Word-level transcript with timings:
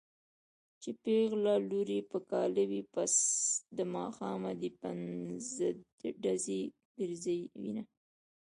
چې 0.81 0.89
پېغله 1.03 1.53
لور 1.69 1.87
يې 1.95 2.01
په 2.11 2.19
کاله 2.31 2.63
وي 2.69 2.81
پس 2.93 3.13
د 3.77 3.79
ماښامه 3.93 4.51
دې 4.61 4.69
پنځډزی 4.81 6.61
ګرځوينه 6.99 7.83